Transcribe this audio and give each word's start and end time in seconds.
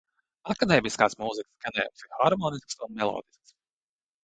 Akadēmiskās 0.53 1.15
mūzikas 1.19 1.53
skanējums 1.61 2.07
ir 2.07 2.17
harmonisks 2.23 2.83
un 2.89 2.99
melodisks. 3.03 3.57